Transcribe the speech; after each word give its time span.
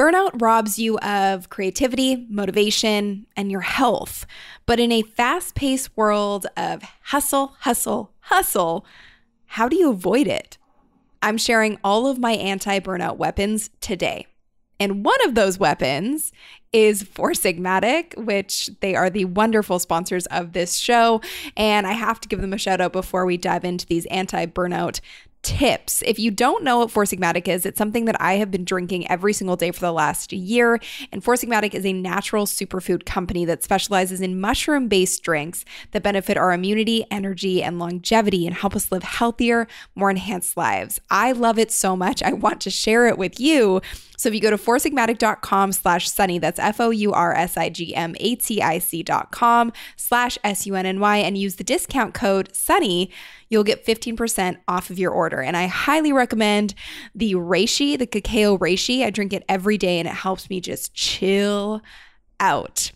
Burnout 0.00 0.40
robs 0.40 0.78
you 0.78 0.96
of 1.00 1.50
creativity, 1.50 2.26
motivation, 2.30 3.26
and 3.36 3.50
your 3.50 3.60
health. 3.60 4.24
But 4.64 4.80
in 4.80 4.90
a 4.90 5.02
fast 5.02 5.54
paced 5.54 5.94
world 5.94 6.46
of 6.56 6.82
hustle, 7.02 7.48
hustle, 7.58 8.10
hustle, 8.20 8.86
how 9.44 9.68
do 9.68 9.76
you 9.76 9.90
avoid 9.90 10.26
it? 10.26 10.56
I'm 11.20 11.36
sharing 11.36 11.76
all 11.84 12.06
of 12.06 12.18
my 12.18 12.32
anti 12.32 12.80
burnout 12.80 13.18
weapons 13.18 13.68
today. 13.82 14.26
And 14.78 15.04
one 15.04 15.22
of 15.26 15.34
those 15.34 15.58
weapons 15.58 16.32
is 16.72 17.02
Four 17.02 17.32
Sigmatic, 17.32 18.16
which 18.16 18.70
they 18.80 18.94
are 18.94 19.10
the 19.10 19.26
wonderful 19.26 19.78
sponsors 19.78 20.24
of 20.28 20.54
this 20.54 20.78
show. 20.78 21.20
And 21.58 21.86
I 21.86 21.92
have 21.92 22.20
to 22.20 22.28
give 22.28 22.40
them 22.40 22.54
a 22.54 22.58
shout 22.58 22.80
out 22.80 22.94
before 22.94 23.26
we 23.26 23.36
dive 23.36 23.66
into 23.66 23.84
these 23.84 24.06
anti 24.06 24.46
burnout 24.46 25.00
tips. 25.42 26.02
If 26.02 26.18
you 26.18 26.30
don't 26.30 26.62
know 26.64 26.78
what 26.78 26.90
Four 26.90 27.04
Sigmatic 27.04 27.48
is, 27.48 27.64
it's 27.64 27.78
something 27.78 28.04
that 28.04 28.20
I 28.20 28.34
have 28.34 28.50
been 28.50 28.64
drinking 28.64 29.10
every 29.10 29.32
single 29.32 29.56
day 29.56 29.70
for 29.70 29.80
the 29.80 29.92
last 29.92 30.32
year. 30.32 30.80
And 31.12 31.24
Four 31.24 31.34
Sigmatic 31.34 31.74
is 31.74 31.86
a 31.86 31.92
natural 31.92 32.46
superfood 32.46 33.06
company 33.06 33.44
that 33.46 33.62
specializes 33.62 34.20
in 34.20 34.40
mushroom 34.40 34.88
based 34.88 35.22
drinks 35.22 35.64
that 35.92 36.02
benefit 36.02 36.36
our 36.36 36.52
immunity, 36.52 37.04
energy, 37.10 37.62
and 37.62 37.78
longevity 37.78 38.46
and 38.46 38.56
help 38.56 38.76
us 38.76 38.92
live 38.92 39.02
healthier, 39.02 39.66
more 39.94 40.10
enhanced 40.10 40.56
lives. 40.56 41.00
I 41.10 41.32
love 41.32 41.58
it 41.58 41.72
so 41.72 41.96
much. 41.96 42.22
I 42.22 42.32
want 42.32 42.60
to 42.62 42.70
share 42.70 43.06
it 43.08 43.18
with 43.18 43.40
you. 43.40 43.80
So 44.20 44.28
if 44.28 44.34
you 44.34 44.40
go 44.42 44.50
to 44.50 44.58
foursigmatic.com 44.58 45.72
slash 45.72 46.10
sunny, 46.10 46.38
that's 46.38 46.58
F-O-U-R-S-I-G-M-A-T-I-C 46.58 49.02
dot 49.02 49.30
com 49.30 49.72
slash 49.96 50.36
S-U-N-N-Y 50.44 51.16
and 51.16 51.38
use 51.38 51.56
the 51.56 51.64
discount 51.64 52.12
code 52.12 52.54
sunny, 52.54 53.10
you'll 53.48 53.64
get 53.64 53.86
15% 53.86 54.58
off 54.68 54.90
of 54.90 54.98
your 54.98 55.10
order. 55.10 55.40
And 55.40 55.56
I 55.56 55.68
highly 55.68 56.12
recommend 56.12 56.74
the 57.14 57.32
reishi, 57.32 57.98
the 57.98 58.06
cacao 58.06 58.58
reishi. 58.58 59.06
I 59.06 59.08
drink 59.08 59.32
it 59.32 59.42
every 59.48 59.78
day 59.78 59.98
and 59.98 60.06
it 60.06 60.12
helps 60.12 60.50
me 60.50 60.60
just 60.60 60.92
chill 60.92 61.80
out. 62.38 62.92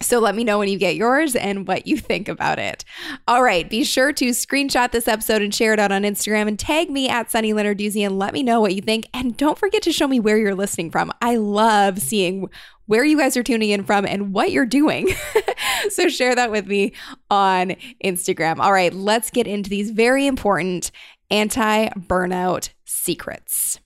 So 0.00 0.18
let 0.18 0.34
me 0.34 0.44
know 0.44 0.58
when 0.58 0.68
you 0.68 0.78
get 0.78 0.96
yours 0.96 1.34
and 1.34 1.66
what 1.66 1.86
you 1.86 1.96
think 1.96 2.28
about 2.28 2.58
it. 2.58 2.84
All 3.26 3.42
right, 3.42 3.68
be 3.68 3.82
sure 3.82 4.12
to 4.12 4.26
screenshot 4.26 4.92
this 4.92 5.08
episode 5.08 5.42
and 5.42 5.54
share 5.54 5.72
it 5.72 5.80
out 5.80 5.92
on 5.92 6.02
Instagram 6.02 6.48
and 6.48 6.58
tag 6.58 6.90
me 6.90 7.08
at 7.08 7.30
Sunny 7.30 7.52
Lenarduzzi 7.52 8.04
and 8.04 8.18
let 8.18 8.34
me 8.34 8.42
know 8.42 8.60
what 8.60 8.74
you 8.74 8.82
think. 8.82 9.06
And 9.14 9.36
don't 9.36 9.58
forget 9.58 9.82
to 9.82 9.92
show 9.92 10.06
me 10.06 10.20
where 10.20 10.36
you're 10.36 10.54
listening 10.54 10.90
from. 10.90 11.12
I 11.22 11.36
love 11.36 11.98
seeing 11.98 12.48
where 12.86 13.04
you 13.04 13.18
guys 13.18 13.36
are 13.36 13.42
tuning 13.42 13.70
in 13.70 13.84
from 13.84 14.04
and 14.04 14.32
what 14.32 14.52
you're 14.52 14.66
doing. 14.66 15.08
so 15.90 16.08
share 16.08 16.34
that 16.34 16.50
with 16.50 16.66
me 16.66 16.92
on 17.30 17.74
Instagram. 18.04 18.58
All 18.58 18.72
right, 18.72 18.92
let's 18.92 19.30
get 19.30 19.46
into 19.46 19.70
these 19.70 19.90
very 19.90 20.26
important 20.26 20.90
anti 21.30 21.88
burnout 21.88 22.70
secrets. 22.84 23.80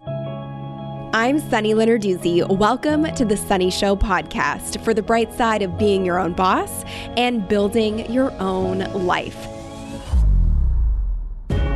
I'm 1.12 1.41
Sunny 1.50 1.75
Lenarduzzi. 1.75 2.48
Welcome 2.56 3.03
to 3.03 3.25
the 3.25 3.36
Sunny 3.36 3.69
Show 3.69 3.97
podcast 3.97 4.80
for 4.84 4.94
the 4.94 5.03
bright 5.03 5.33
side 5.34 5.61
of 5.61 5.77
being 5.77 6.05
your 6.06 6.20
own 6.20 6.34
boss 6.34 6.84
and 7.16 7.48
building 7.48 8.08
your 8.12 8.30
own 8.41 8.78
life. 9.05 9.36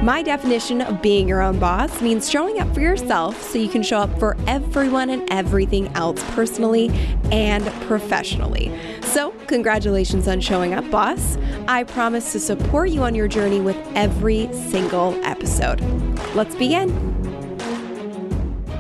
My 0.05 0.23
definition 0.23 0.83
of 0.83 1.03
being 1.03 1.27
your 1.27 1.43
own 1.43 1.59
boss 1.59 2.01
means 2.01 2.31
showing 2.31 2.61
up 2.61 2.73
for 2.73 2.81
yourself 2.81 3.43
so 3.43 3.59
you 3.59 3.69
can 3.69 3.83
show 3.83 3.99
up 3.99 4.17
for 4.21 4.37
everyone 4.47 5.11
and 5.11 5.29
everything 5.33 5.89
else 5.97 6.23
personally 6.37 6.91
and 7.33 7.65
professionally. 7.89 8.71
So, 9.03 9.33
congratulations 9.49 10.29
on 10.29 10.41
showing 10.41 10.75
up, 10.75 10.89
boss. 10.93 11.39
I 11.67 11.83
promise 11.83 12.31
to 12.33 12.39
support 12.39 12.91
you 12.91 13.03
on 13.03 13.17
your 13.17 13.27
journey 13.27 13.61
with 13.61 13.79
every 13.97 14.49
single 14.53 15.13
episode. 15.25 15.81
Let's 16.37 16.55
begin. 16.55 17.34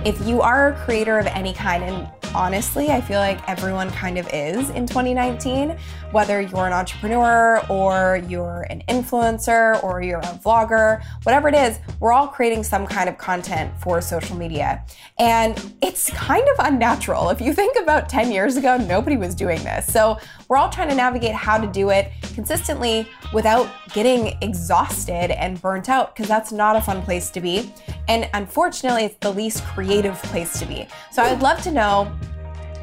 If 0.04 0.20
you 0.26 0.42
are 0.42 0.68
a 0.68 0.76
creator 0.84 1.18
of 1.18 1.26
any 1.28 1.54
kind, 1.54 1.82
and 1.82 2.06
honestly, 2.34 2.90
I 2.90 3.00
feel 3.00 3.20
like 3.20 3.40
everyone 3.48 3.90
kind 3.90 4.18
of 4.18 4.28
is 4.34 4.68
in 4.68 4.86
2019, 4.86 5.78
whether 6.10 6.42
you're 6.42 6.66
an 6.66 6.74
entrepreneur 6.74 7.64
or 7.70 8.22
you're 8.28 8.66
an 8.68 8.82
influencer 8.86 9.82
or 9.82 10.02
you're 10.02 10.18
a 10.18 10.38
vlogger, 10.44 11.02
whatever 11.22 11.48
it 11.48 11.54
is, 11.54 11.78
we're 12.00 12.12
all 12.12 12.28
creating 12.28 12.64
some 12.64 12.86
kind 12.86 13.08
of 13.08 13.16
content 13.16 13.72
for 13.80 14.02
social 14.02 14.36
media. 14.36 14.84
And 15.18 15.72
it's 15.80 16.10
kind 16.10 16.46
of 16.58 16.66
unnatural. 16.66 17.30
If 17.30 17.40
you 17.40 17.54
think 17.54 17.78
about 17.80 18.10
10 18.10 18.30
years 18.30 18.58
ago, 18.58 18.76
nobody 18.76 19.16
was 19.16 19.34
doing 19.34 19.64
this. 19.64 19.90
So 19.90 20.18
we're 20.48 20.56
all 20.56 20.68
trying 20.68 20.88
to 20.88 20.94
navigate 20.94 21.34
how 21.34 21.58
to 21.58 21.66
do 21.66 21.90
it 21.90 22.10
consistently 22.34 23.08
without 23.32 23.68
getting 23.92 24.36
exhausted 24.42 25.30
and 25.30 25.60
burnt 25.60 25.88
out 25.88 26.14
because 26.14 26.28
that's 26.28 26.52
not 26.52 26.76
a 26.76 26.80
fun 26.80 27.02
place 27.02 27.30
to 27.30 27.40
be. 27.40 27.72
And 28.08 28.28
unfortunately, 28.34 29.04
it's 29.04 29.16
the 29.20 29.32
least 29.32 29.64
creative 29.64 30.14
place 30.24 30.58
to 30.58 30.66
be. 30.66 30.86
So 31.12 31.22
I'd 31.22 31.40
love 31.40 31.62
to 31.62 31.70
know 31.70 32.12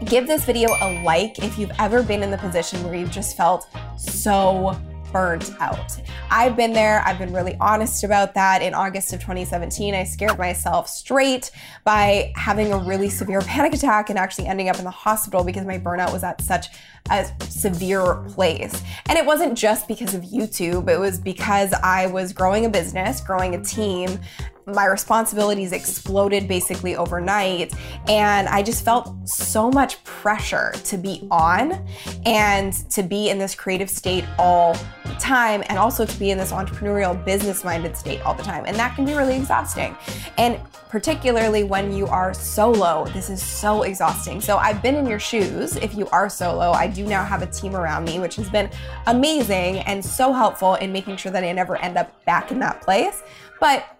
give 0.05 0.25
this 0.25 0.45
video 0.45 0.69
a 0.81 1.03
like 1.03 1.39
if 1.39 1.59
you've 1.59 1.71
ever 1.77 2.01
been 2.01 2.23
in 2.23 2.31
the 2.31 2.37
position 2.37 2.83
where 2.83 2.95
you've 2.95 3.11
just 3.11 3.37
felt 3.37 3.67
so 3.97 4.75
burnt 5.11 5.51
out. 5.59 5.99
I've 6.29 6.55
been 6.55 6.73
there. 6.73 7.01
I've 7.05 7.19
been 7.19 7.33
really 7.33 7.55
honest 7.59 8.03
about 8.03 8.33
that. 8.35 8.61
In 8.61 8.73
August 8.73 9.13
of 9.13 9.19
2017, 9.19 9.93
I 9.93 10.03
scared 10.03 10.37
myself 10.37 10.89
straight 10.89 11.51
by 11.83 12.31
having 12.35 12.71
a 12.71 12.77
really 12.77 13.09
severe 13.09 13.41
panic 13.41 13.73
attack 13.73 14.09
and 14.09 14.17
actually 14.17 14.47
ending 14.47 14.69
up 14.69 14.77
in 14.77 14.83
the 14.83 14.91
hospital 14.91 15.43
because 15.43 15.65
my 15.65 15.77
burnout 15.77 16.11
was 16.13 16.23
at 16.23 16.41
such 16.41 16.67
a 17.09 17.25
severe 17.41 18.15
place. 18.29 18.81
And 19.07 19.17
it 19.17 19.25
wasn't 19.25 19.57
just 19.57 19.87
because 19.87 20.13
of 20.13 20.21
YouTube, 20.21 20.89
it 20.89 20.99
was 20.99 21.19
because 21.19 21.73
I 21.73 22.07
was 22.07 22.33
growing 22.33 22.65
a 22.65 22.69
business, 22.69 23.21
growing 23.21 23.55
a 23.55 23.63
team, 23.63 24.19
my 24.65 24.85
responsibilities 24.85 25.71
exploded 25.71 26.47
basically 26.47 26.95
overnight. 26.95 27.73
And 28.07 28.47
I 28.47 28.63
just 28.63 28.85
felt 28.85 29.27
so 29.27 29.69
much 29.69 30.03
pressure 30.03 30.71
to 30.85 30.97
be 30.97 31.27
on 31.31 31.85
and 32.25 32.73
to 32.91 33.03
be 33.03 33.29
in 33.29 33.37
this 33.37 33.55
creative 33.55 33.89
state 33.89 34.25
all 34.37 34.73
the 35.05 35.13
time, 35.19 35.63
and 35.67 35.77
also 35.77 36.05
to 36.05 36.19
be 36.19 36.31
in 36.31 36.37
this 36.37 36.51
entrepreneurial, 36.51 37.23
business 37.25 37.63
minded 37.63 37.97
state 37.97 38.21
all 38.21 38.33
the 38.33 38.43
time. 38.43 38.65
And 38.65 38.75
that 38.77 38.95
can 38.95 39.05
be 39.05 39.13
really 39.13 39.35
exhausting. 39.35 39.95
And 40.37 40.59
particularly 40.89 41.63
when 41.63 41.93
you 41.93 42.07
are 42.07 42.33
solo, 42.33 43.05
this 43.13 43.29
is 43.29 43.41
so 43.41 43.83
exhausting. 43.83 44.41
So 44.41 44.57
I've 44.57 44.81
been 44.81 44.95
in 44.95 45.05
your 45.05 45.19
shoes. 45.19 45.75
If 45.77 45.95
you 45.95 46.07
are 46.09 46.29
solo, 46.29 46.71
I 46.71 46.87
do 46.87 47.05
now 47.05 47.23
have 47.23 47.41
a 47.41 47.47
team 47.47 47.75
around 47.75 48.05
me, 48.05 48.19
which 48.19 48.35
has 48.35 48.49
been 48.49 48.69
amazing 49.07 49.79
and 49.79 50.03
so 50.03 50.33
helpful 50.33 50.75
in 50.75 50.91
making 50.91 51.17
sure 51.17 51.31
that 51.31 51.43
I 51.43 51.51
never 51.51 51.77
end 51.77 51.97
up 51.97 52.23
back 52.25 52.51
in 52.51 52.59
that 52.59 52.81
place. 52.81 53.23
But 53.59 53.97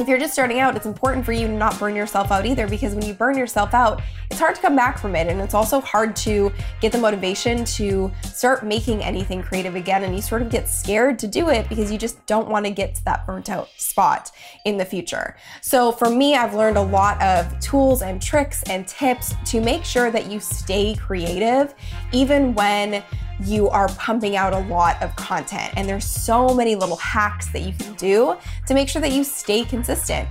if 0.00 0.08
you're 0.08 0.18
just 0.18 0.32
starting 0.32 0.60
out, 0.60 0.76
it's 0.76 0.86
important 0.86 1.24
for 1.24 1.32
you 1.32 1.46
to 1.46 1.52
not 1.52 1.78
burn 1.78 1.94
yourself 1.94 2.30
out 2.30 2.46
either 2.46 2.66
because 2.66 2.94
when 2.94 3.04
you 3.04 3.14
burn 3.14 3.36
yourself 3.36 3.74
out, 3.74 4.00
it's 4.30 4.40
hard 4.40 4.54
to 4.54 4.60
come 4.60 4.74
back 4.74 4.98
from 4.98 5.14
it. 5.14 5.26
And 5.26 5.40
it's 5.40 5.54
also 5.54 5.80
hard 5.80 6.16
to 6.16 6.52
get 6.80 6.92
the 6.92 6.98
motivation 6.98 7.64
to 7.64 8.10
start 8.22 8.64
making 8.64 9.02
anything 9.02 9.42
creative 9.42 9.74
again. 9.74 10.04
And 10.04 10.14
you 10.14 10.22
sort 10.22 10.42
of 10.42 10.50
get 10.50 10.68
scared 10.68 11.18
to 11.20 11.26
do 11.26 11.50
it 11.50 11.68
because 11.68 11.92
you 11.92 11.98
just 11.98 12.24
don't 12.26 12.48
want 12.48 12.64
to 12.66 12.70
get 12.70 12.94
to 12.96 13.04
that 13.04 13.26
burnt 13.26 13.50
out 13.50 13.68
spot 13.76 14.30
in 14.64 14.76
the 14.76 14.84
future. 14.84 15.36
So 15.60 15.92
for 15.92 16.08
me, 16.08 16.34
I've 16.34 16.54
learned 16.54 16.76
a 16.76 16.82
lot 16.82 17.20
of 17.22 17.58
tools 17.60 18.02
and 18.02 18.20
tricks 18.20 18.62
and 18.64 18.86
tips 18.86 19.34
to 19.46 19.60
make 19.60 19.84
sure 19.84 20.10
that 20.10 20.30
you 20.30 20.40
stay 20.40 20.94
creative, 20.94 21.74
even 22.12 22.54
when 22.54 23.02
you 23.42 23.68
are 23.68 23.88
pumping 23.88 24.36
out 24.36 24.52
a 24.52 24.58
lot 24.58 25.02
of 25.02 25.14
content. 25.16 25.72
And 25.76 25.88
there's 25.88 26.04
so 26.04 26.54
many 26.54 26.74
little 26.74 26.96
hacks 26.96 27.48
that 27.52 27.60
you 27.60 27.72
can 27.72 27.94
do 27.94 28.36
to 28.66 28.74
make 28.74 28.88
sure 28.88 29.00
that 29.02 29.12
you 29.12 29.24
stay 29.24 29.64
consistent. 29.64 30.28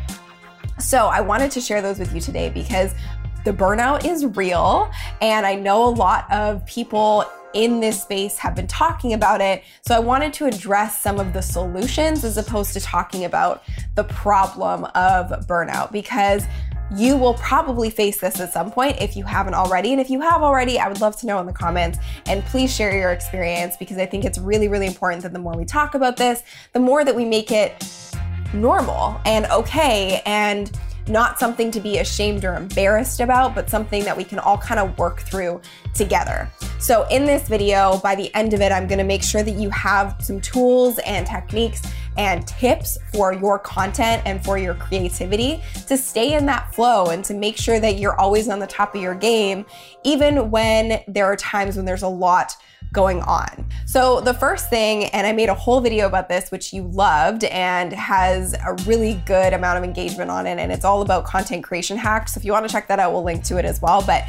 So 0.79 1.07
I 1.07 1.21
wanted 1.21 1.51
to 1.51 1.61
share 1.61 1.81
those 1.81 1.99
with 1.99 2.13
you 2.13 2.21
today 2.21 2.49
because 2.49 2.93
the 3.45 3.51
burnout 3.51 4.05
is 4.05 4.25
real. 4.25 4.91
And 5.21 5.45
I 5.45 5.55
know 5.55 5.85
a 5.85 5.89
lot 5.89 6.31
of 6.31 6.65
people 6.65 7.25
in 7.53 7.79
this 7.79 8.03
space 8.03 8.37
have 8.37 8.55
been 8.55 8.67
talking 8.67 9.13
about 9.13 9.41
it. 9.41 9.63
So 9.81 9.95
I 9.95 9.99
wanted 9.99 10.33
to 10.33 10.45
address 10.45 11.01
some 11.01 11.19
of 11.19 11.33
the 11.33 11.41
solutions 11.41 12.23
as 12.23 12.37
opposed 12.37 12.73
to 12.73 12.79
talking 12.79 13.25
about 13.25 13.63
the 13.95 14.03
problem 14.03 14.85
of 14.95 15.47
burnout 15.47 15.91
because 15.91 16.43
you 16.95 17.15
will 17.15 17.35
probably 17.35 17.89
face 17.89 18.19
this 18.19 18.39
at 18.39 18.51
some 18.51 18.71
point 18.71 19.01
if 19.01 19.15
you 19.15 19.23
haven't 19.23 19.53
already. 19.53 19.91
And 19.91 20.01
if 20.01 20.09
you 20.09 20.21
have 20.21 20.41
already, 20.41 20.79
I 20.79 20.87
would 20.87 21.01
love 21.01 21.15
to 21.17 21.27
know 21.27 21.39
in 21.39 21.45
the 21.45 21.53
comments 21.53 21.99
and 22.25 22.43
please 22.45 22.73
share 22.73 22.95
your 22.97 23.11
experience 23.11 23.77
because 23.77 23.97
I 23.97 24.05
think 24.05 24.25
it's 24.25 24.39
really, 24.39 24.67
really 24.67 24.87
important 24.87 25.23
that 25.23 25.33
the 25.33 25.39
more 25.39 25.55
we 25.55 25.65
talk 25.65 25.93
about 25.93 26.17
this, 26.17 26.43
the 26.73 26.79
more 26.79 27.05
that 27.05 27.15
we 27.15 27.25
make 27.25 27.51
it 27.51 27.85
normal 28.53 29.19
and 29.25 29.45
okay 29.47 30.21
and 30.25 30.71
not 31.07 31.39
something 31.39 31.71
to 31.71 31.79
be 31.79 31.97
ashamed 31.97 32.45
or 32.45 32.55
embarrassed 32.55 33.19
about, 33.19 33.55
but 33.55 33.69
something 33.69 34.03
that 34.03 34.15
we 34.15 34.23
can 34.23 34.39
all 34.39 34.57
kind 34.57 34.79
of 34.79 34.97
work 34.97 35.21
through 35.21 35.59
together. 35.93 36.49
So 36.79 37.07
in 37.09 37.25
this 37.25 37.47
video, 37.47 37.99
by 38.03 38.15
the 38.15 38.33
end 38.35 38.53
of 38.53 38.61
it, 38.61 38.71
I'm 38.71 38.87
gonna 38.87 39.03
make 39.03 39.23
sure 39.23 39.43
that 39.43 39.55
you 39.55 39.69
have 39.71 40.15
some 40.19 40.39
tools 40.39 40.99
and 40.99 41.25
techniques 41.25 41.81
and 42.19 42.45
tips 42.45 42.97
for 43.13 43.31
your 43.31 43.57
content 43.57 44.21
and 44.25 44.43
for 44.43 44.57
your 44.57 44.73
creativity 44.73 45.63
to 45.87 45.97
stay 45.97 46.33
in 46.33 46.45
that 46.45 46.75
flow 46.75 47.05
and 47.05 47.23
to 47.23 47.33
make 47.33 47.55
sure 47.55 47.79
that 47.79 47.97
you're 47.97 48.19
always 48.19 48.49
on 48.49 48.59
the 48.59 48.67
top 48.67 48.93
of 48.93 49.01
your 49.01 49.15
game, 49.15 49.65
even 50.03 50.51
when 50.51 51.01
there 51.07 51.25
are 51.25 51.37
times 51.37 51.77
when 51.77 51.85
there's 51.85 52.03
a 52.03 52.07
lot 52.09 52.57
going 52.91 53.21
on. 53.21 53.65
So, 53.85 54.19
the 54.19 54.33
first 54.33 54.69
thing, 54.69 55.05
and 55.05 55.25
I 55.25 55.31
made 55.31 55.47
a 55.47 55.53
whole 55.53 55.79
video 55.79 56.07
about 56.07 56.27
this, 56.27 56.51
which 56.51 56.73
you 56.73 56.83
loved 56.89 57.45
and 57.45 57.93
has 57.93 58.53
a 58.53 58.73
really 58.85 59.21
good 59.25 59.53
amount 59.53 59.77
of 59.77 59.85
engagement 59.85 60.29
on 60.29 60.45
it, 60.45 60.59
and 60.59 60.73
it's 60.73 60.83
all 60.83 61.01
about 61.01 61.23
content 61.23 61.63
creation 61.63 61.97
hacks. 61.97 62.33
So, 62.33 62.39
if 62.39 62.45
you 62.45 62.51
want 62.51 62.67
to 62.67 62.71
check 62.71 62.87
that 62.89 62.99
out, 62.99 63.13
we'll 63.13 63.23
link 63.23 63.45
to 63.45 63.57
it 63.57 63.63
as 63.63 63.81
well. 63.81 64.01
But 64.01 64.25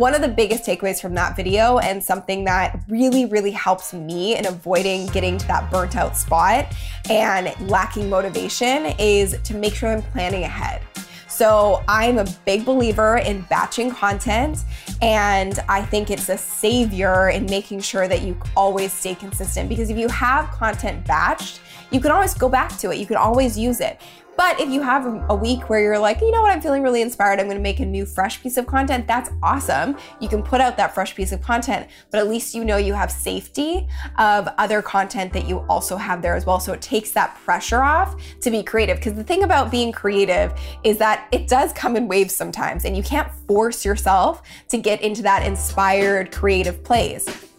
one 0.00 0.14
of 0.14 0.22
the 0.22 0.28
biggest 0.28 0.64
takeaways 0.64 0.98
from 0.98 1.14
that 1.14 1.36
video, 1.36 1.76
and 1.78 2.02
something 2.02 2.42
that 2.44 2.80
really, 2.88 3.26
really 3.26 3.50
helps 3.50 3.92
me 3.92 4.34
in 4.34 4.46
avoiding 4.46 5.06
getting 5.08 5.36
to 5.36 5.46
that 5.46 5.70
burnt 5.70 5.94
out 5.94 6.16
spot 6.16 6.74
and 7.10 7.54
lacking 7.68 8.08
motivation, 8.08 8.86
is 8.98 9.36
to 9.44 9.54
make 9.54 9.74
sure 9.74 9.90
I'm 9.90 10.00
planning 10.00 10.44
ahead. 10.44 10.80
So 11.28 11.84
I'm 11.86 12.16
a 12.16 12.24
big 12.46 12.64
believer 12.64 13.18
in 13.18 13.42
batching 13.42 13.90
content, 13.90 14.64
and 15.02 15.58
I 15.68 15.82
think 15.82 16.10
it's 16.10 16.30
a 16.30 16.38
savior 16.38 17.28
in 17.28 17.44
making 17.44 17.80
sure 17.80 18.08
that 18.08 18.22
you 18.22 18.40
always 18.56 18.94
stay 18.94 19.14
consistent. 19.14 19.68
Because 19.68 19.90
if 19.90 19.98
you 19.98 20.08
have 20.08 20.50
content 20.50 21.04
batched, 21.04 21.60
you 21.90 22.00
can 22.00 22.10
always 22.10 22.32
go 22.32 22.48
back 22.48 22.78
to 22.78 22.90
it, 22.90 22.96
you 22.96 23.06
can 23.06 23.16
always 23.16 23.58
use 23.58 23.80
it. 23.80 24.00
But 24.36 24.58
if 24.58 24.70
you 24.70 24.80
have 24.80 25.06
a 25.28 25.34
week 25.34 25.68
where 25.68 25.80
you're 25.80 25.98
like, 25.98 26.20
you 26.20 26.30
know 26.30 26.40
what, 26.40 26.50
I'm 26.50 26.62
feeling 26.62 26.82
really 26.82 27.02
inspired, 27.02 27.40
I'm 27.40 27.46
gonna 27.46 27.60
make 27.60 27.80
a 27.80 27.84
new 27.84 28.06
fresh 28.06 28.42
piece 28.42 28.56
of 28.56 28.66
content, 28.66 29.06
that's 29.06 29.30
awesome. 29.42 29.96
You 30.18 30.28
can 30.28 30.42
put 30.42 30.62
out 30.62 30.78
that 30.78 30.94
fresh 30.94 31.14
piece 31.14 31.32
of 31.32 31.42
content, 31.42 31.88
but 32.10 32.18
at 32.18 32.28
least 32.28 32.54
you 32.54 32.64
know 32.64 32.78
you 32.78 32.94
have 32.94 33.12
safety 33.12 33.86
of 34.18 34.48
other 34.56 34.80
content 34.80 35.32
that 35.34 35.46
you 35.46 35.58
also 35.68 35.96
have 35.96 36.22
there 36.22 36.34
as 36.34 36.46
well. 36.46 36.58
So 36.58 36.72
it 36.72 36.80
takes 36.80 37.10
that 37.12 37.34
pressure 37.44 37.82
off 37.82 38.16
to 38.40 38.50
be 38.50 38.62
creative. 38.62 38.96
Because 38.96 39.14
the 39.14 39.24
thing 39.24 39.42
about 39.42 39.70
being 39.70 39.92
creative 39.92 40.58
is 40.84 40.96
that 40.98 41.28
it 41.32 41.46
does 41.46 41.72
come 41.74 41.96
in 41.96 42.08
waves 42.08 42.34
sometimes, 42.34 42.86
and 42.86 42.96
you 42.96 43.02
can't 43.02 43.30
force 43.46 43.84
yourself 43.84 44.42
to 44.68 44.78
get 44.78 45.02
into 45.02 45.22
that 45.22 45.46
inspired 45.46 46.32
creative 46.32 46.82
place. 46.82 47.49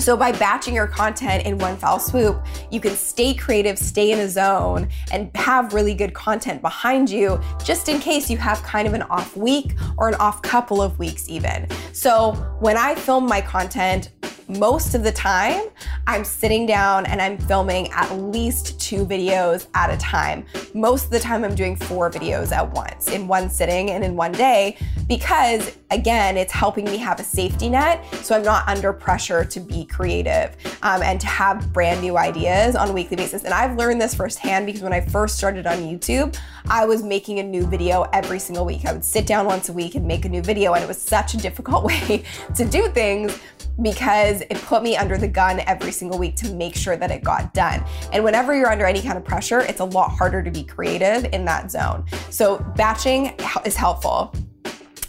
So, 0.00 0.16
by 0.16 0.32
batching 0.32 0.74
your 0.74 0.86
content 0.86 1.44
in 1.44 1.58
one 1.58 1.76
foul 1.76 2.00
swoop, 2.00 2.42
you 2.70 2.80
can 2.80 2.96
stay 2.96 3.34
creative, 3.34 3.78
stay 3.78 4.12
in 4.12 4.18
a 4.20 4.28
zone, 4.30 4.88
and 5.12 5.30
have 5.36 5.74
really 5.74 5.92
good 5.92 6.14
content 6.14 6.62
behind 6.62 7.10
you 7.10 7.38
just 7.62 7.86
in 7.90 8.00
case 8.00 8.30
you 8.30 8.38
have 8.38 8.62
kind 8.62 8.88
of 8.88 8.94
an 8.94 9.02
off 9.02 9.36
week 9.36 9.74
or 9.98 10.08
an 10.08 10.14
off 10.14 10.40
couple 10.40 10.80
of 10.80 10.98
weeks, 10.98 11.28
even. 11.28 11.68
So, 11.92 12.32
when 12.60 12.78
I 12.78 12.94
film 12.94 13.26
my 13.26 13.42
content, 13.42 14.10
most 14.58 14.94
of 14.94 15.04
the 15.04 15.12
time, 15.12 15.62
I'm 16.06 16.24
sitting 16.24 16.66
down 16.66 17.06
and 17.06 17.22
I'm 17.22 17.38
filming 17.38 17.88
at 17.92 18.12
least 18.16 18.80
two 18.80 19.06
videos 19.06 19.68
at 19.74 19.90
a 19.90 19.96
time. 19.98 20.44
Most 20.74 21.04
of 21.04 21.10
the 21.10 21.20
time, 21.20 21.44
I'm 21.44 21.54
doing 21.54 21.76
four 21.76 22.10
videos 22.10 22.50
at 22.50 22.68
once 22.72 23.08
in 23.08 23.28
one 23.28 23.48
sitting 23.48 23.90
and 23.90 24.02
in 24.02 24.16
one 24.16 24.32
day 24.32 24.76
because, 25.06 25.76
again, 25.90 26.36
it's 26.36 26.52
helping 26.52 26.84
me 26.84 26.96
have 26.96 27.20
a 27.20 27.24
safety 27.24 27.68
net 27.68 28.04
so 28.24 28.34
I'm 28.34 28.42
not 28.42 28.68
under 28.68 28.92
pressure 28.92 29.44
to 29.44 29.60
be 29.60 29.84
creative 29.84 30.56
um, 30.82 31.02
and 31.02 31.20
to 31.20 31.26
have 31.26 31.72
brand 31.72 32.00
new 32.00 32.16
ideas 32.16 32.74
on 32.74 32.88
a 32.88 32.92
weekly 32.92 33.16
basis. 33.16 33.44
And 33.44 33.54
I've 33.54 33.76
learned 33.76 34.00
this 34.00 34.14
firsthand 34.14 34.66
because 34.66 34.82
when 34.82 34.92
I 34.92 35.00
first 35.00 35.36
started 35.36 35.66
on 35.66 35.78
YouTube, 35.78 36.36
I 36.68 36.84
was 36.86 37.02
making 37.02 37.38
a 37.38 37.42
new 37.42 37.66
video 37.66 38.02
every 38.12 38.38
single 38.38 38.64
week. 38.64 38.84
I 38.84 38.92
would 38.92 39.04
sit 39.04 39.26
down 39.26 39.46
once 39.46 39.68
a 39.68 39.72
week 39.72 39.94
and 39.94 40.06
make 40.06 40.24
a 40.24 40.28
new 40.28 40.42
video, 40.42 40.74
and 40.74 40.82
it 40.82 40.86
was 40.86 41.00
such 41.00 41.34
a 41.34 41.36
difficult 41.36 41.84
way 41.90 42.24
to 42.56 42.64
do 42.64 42.88
things 42.88 43.38
because 43.82 44.42
it 44.42 44.56
put 44.62 44.82
me 44.82 44.96
under 44.96 45.16
the 45.16 45.28
gun 45.28 45.60
every 45.60 45.92
single 45.92 46.18
week 46.18 46.36
to 46.36 46.52
make 46.54 46.74
sure 46.74 46.96
that 46.96 47.10
it 47.10 47.24
got 47.24 47.54
done. 47.54 47.84
And 48.12 48.22
whenever 48.24 48.56
you're 48.56 48.70
under 48.70 48.86
any 48.86 49.02
kind 49.02 49.16
of 49.16 49.24
pressure, 49.24 49.60
it's 49.60 49.80
a 49.80 49.84
lot 49.84 50.10
harder 50.10 50.42
to 50.42 50.50
be 50.50 50.62
creative 50.62 51.26
in 51.32 51.44
that 51.46 51.70
zone. 51.70 52.04
So 52.30 52.58
batching 52.76 53.34
is 53.64 53.76
helpful 53.76 54.34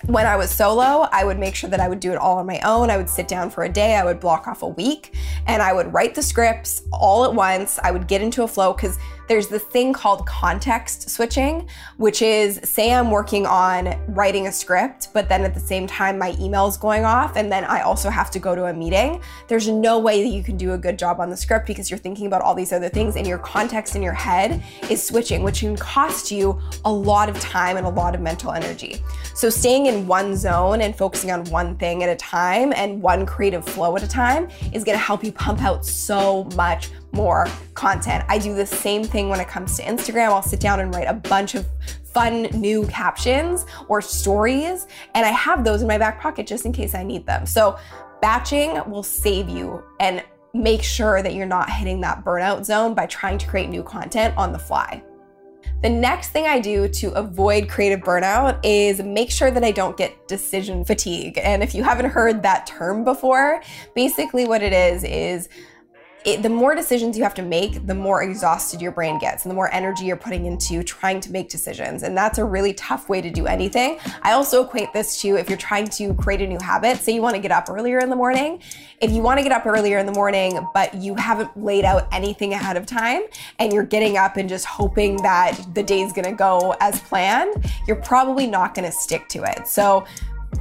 when 0.07 0.25
I 0.25 0.35
was 0.35 0.49
solo, 0.49 1.07
I 1.11 1.23
would 1.23 1.37
make 1.37 1.55
sure 1.55 1.69
that 1.69 1.79
I 1.79 1.87
would 1.87 1.99
do 1.99 2.11
it 2.11 2.17
all 2.17 2.37
on 2.39 2.45
my 2.45 2.59
own. 2.61 2.89
I 2.89 2.97
would 2.97 3.09
sit 3.09 3.27
down 3.27 3.49
for 3.49 3.63
a 3.63 3.69
day, 3.69 3.95
I 3.95 4.03
would 4.03 4.19
block 4.19 4.47
off 4.47 4.63
a 4.63 4.67
week, 4.67 5.15
and 5.47 5.61
I 5.61 5.73
would 5.73 5.93
write 5.93 6.15
the 6.15 6.23
scripts 6.23 6.81
all 6.91 7.23
at 7.23 7.33
once. 7.33 7.79
I 7.83 7.91
would 7.91 8.07
get 8.07 8.21
into 8.21 8.43
a 8.43 8.47
flow 8.47 8.73
because 8.73 8.97
there's 9.31 9.47
this 9.47 9.63
thing 9.63 9.93
called 9.93 10.27
context 10.27 11.09
switching, 11.09 11.65
which 11.95 12.21
is 12.21 12.59
say 12.63 12.91
I'm 12.91 13.09
working 13.09 13.45
on 13.45 13.97
writing 14.09 14.47
a 14.47 14.51
script, 14.51 15.07
but 15.13 15.29
then 15.29 15.43
at 15.45 15.53
the 15.53 15.59
same 15.61 15.87
time 15.87 16.19
my 16.19 16.35
email's 16.37 16.75
going 16.75 17.05
off, 17.05 17.37
and 17.37 17.49
then 17.49 17.63
I 17.63 17.79
also 17.79 18.09
have 18.09 18.29
to 18.31 18.39
go 18.39 18.55
to 18.55 18.65
a 18.65 18.73
meeting. 18.73 19.21
There's 19.47 19.69
no 19.69 19.99
way 19.99 20.21
that 20.21 20.27
you 20.35 20.43
can 20.43 20.57
do 20.57 20.73
a 20.73 20.77
good 20.77 20.99
job 20.99 21.21
on 21.21 21.29
the 21.29 21.37
script 21.37 21.65
because 21.65 21.89
you're 21.89 21.97
thinking 21.97 22.27
about 22.27 22.41
all 22.41 22.53
these 22.53 22.73
other 22.73 22.89
things, 22.89 23.15
and 23.15 23.25
your 23.25 23.37
context 23.37 23.95
in 23.95 24.01
your 24.01 24.11
head 24.11 24.61
is 24.89 25.01
switching, 25.01 25.43
which 25.43 25.61
can 25.61 25.77
cost 25.77 26.29
you 26.29 26.59
a 26.83 26.91
lot 26.91 27.29
of 27.29 27.39
time 27.39 27.77
and 27.77 27.87
a 27.87 27.89
lot 27.89 28.13
of 28.13 28.19
mental 28.19 28.51
energy. 28.51 29.01
So 29.33 29.49
staying 29.49 29.85
in 29.85 30.07
one 30.07 30.35
zone 30.35 30.81
and 30.81 30.93
focusing 30.93 31.31
on 31.31 31.45
one 31.45 31.77
thing 31.77 32.03
at 32.03 32.09
a 32.09 32.17
time 32.17 32.73
and 32.75 33.01
one 33.01 33.25
creative 33.25 33.63
flow 33.63 33.95
at 33.95 34.03
a 34.03 34.09
time 34.09 34.49
is 34.73 34.83
gonna 34.83 34.97
help 34.97 35.23
you 35.23 35.31
pump 35.31 35.61
out 35.61 35.85
so 35.85 36.43
much 36.57 36.89
more 37.11 37.47
content. 37.73 38.23
I 38.27 38.37
do 38.37 38.55
the 38.55 38.65
same 38.65 39.03
thing 39.03 39.29
when 39.29 39.39
it 39.39 39.47
comes 39.47 39.77
to 39.77 39.83
Instagram. 39.83 40.27
I'll 40.27 40.41
sit 40.41 40.59
down 40.59 40.79
and 40.79 40.93
write 40.93 41.07
a 41.07 41.13
bunch 41.13 41.55
of 41.55 41.65
fun 42.03 42.43
new 42.53 42.85
captions 42.87 43.65
or 43.87 44.01
stories, 44.01 44.87
and 45.15 45.25
I 45.25 45.29
have 45.29 45.63
those 45.63 45.81
in 45.81 45.87
my 45.87 45.97
back 45.97 46.21
pocket 46.21 46.47
just 46.47 46.65
in 46.65 46.73
case 46.73 46.93
I 46.93 47.03
need 47.03 47.25
them. 47.25 47.45
So, 47.45 47.77
batching 48.21 48.89
will 48.89 49.03
save 49.03 49.49
you 49.49 49.83
and 49.99 50.23
make 50.53 50.83
sure 50.83 51.23
that 51.23 51.33
you're 51.33 51.45
not 51.45 51.69
hitting 51.69 52.01
that 52.01 52.23
burnout 52.23 52.65
zone 52.65 52.93
by 52.93 53.05
trying 53.05 53.37
to 53.37 53.47
create 53.47 53.69
new 53.69 53.83
content 53.83 54.35
on 54.37 54.51
the 54.51 54.59
fly. 54.59 55.01
The 55.81 55.89
next 55.89 56.29
thing 56.29 56.45
I 56.45 56.59
do 56.59 56.87
to 56.87 57.11
avoid 57.13 57.67
creative 57.67 58.01
burnout 58.01 58.59
is 58.63 59.01
make 59.01 59.31
sure 59.31 59.49
that 59.49 59.63
I 59.63 59.71
don't 59.71 59.97
get 59.97 60.27
decision 60.27 60.85
fatigue. 60.85 61.39
And 61.41 61.63
if 61.63 61.73
you 61.73 61.83
haven't 61.83 62.11
heard 62.11 62.43
that 62.43 62.67
term 62.67 63.03
before, 63.03 63.63
basically 63.95 64.45
what 64.45 64.61
it 64.61 64.73
is 64.73 65.03
is 65.03 65.49
it, 66.23 66.43
the 66.43 66.49
more 66.49 66.75
decisions 66.75 67.17
you 67.17 67.23
have 67.23 67.33
to 67.35 67.41
make, 67.41 67.85
the 67.87 67.95
more 67.95 68.21
exhausted 68.21 68.81
your 68.81 68.91
brain 68.91 69.17
gets 69.17 69.43
and 69.43 69.51
the 69.51 69.55
more 69.55 69.73
energy 69.73 70.05
you're 70.05 70.17
putting 70.17 70.45
into 70.45 70.83
trying 70.83 71.19
to 71.21 71.31
make 71.31 71.49
decisions. 71.49 72.03
And 72.03 72.15
that's 72.15 72.37
a 72.37 72.45
really 72.45 72.73
tough 72.73 73.09
way 73.09 73.21
to 73.21 73.31
do 73.31 73.47
anything. 73.47 73.99
I 74.21 74.33
also 74.33 74.63
equate 74.63 74.93
this 74.93 75.19
to 75.21 75.35
if 75.37 75.49
you're 75.49 75.57
trying 75.57 75.87
to 75.87 76.13
create 76.13 76.41
a 76.41 76.47
new 76.47 76.59
habit, 76.59 76.97
say 76.97 77.13
you 77.13 77.21
want 77.21 77.35
to 77.35 77.41
get 77.41 77.51
up 77.51 77.69
earlier 77.69 77.99
in 77.99 78.09
the 78.09 78.15
morning. 78.15 78.61
If 79.01 79.11
you 79.11 79.21
want 79.21 79.39
to 79.39 79.43
get 79.43 79.51
up 79.51 79.65
earlier 79.65 79.97
in 79.97 80.05
the 80.05 80.11
morning, 80.11 80.59
but 80.75 80.93
you 80.93 81.15
haven't 81.15 81.55
laid 81.57 81.85
out 81.85 82.07
anything 82.11 82.53
ahead 82.53 82.77
of 82.77 82.85
time 82.85 83.23
and 83.57 83.73
you're 83.73 83.83
getting 83.83 84.17
up 84.17 84.37
and 84.37 84.47
just 84.47 84.65
hoping 84.65 85.17
that 85.23 85.59
the 85.73 85.81
day's 85.81 86.13
going 86.13 86.25
to 86.25 86.33
go 86.33 86.75
as 86.79 86.99
planned, 87.01 87.65
you're 87.87 88.01
probably 88.01 88.45
not 88.45 88.75
going 88.75 88.85
to 88.85 88.95
stick 88.95 89.27
to 89.29 89.43
it. 89.43 89.67
So, 89.67 90.05